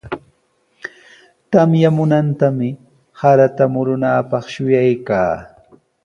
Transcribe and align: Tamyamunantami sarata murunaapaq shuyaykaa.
Tamyamunantami 1.51 2.69
sarata 3.19 3.63
murunaapaq 3.73 4.43
shuyaykaa. 4.53 5.33